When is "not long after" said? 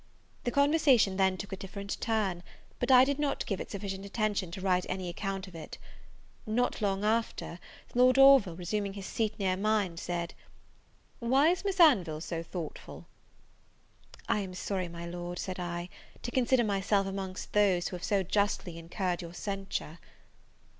6.47-7.59